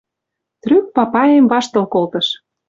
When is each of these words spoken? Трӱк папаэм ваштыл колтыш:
Трӱк 0.63 0.85
папаэм 0.95 1.45
ваштыл 1.51 1.85
колтыш: 1.93 2.27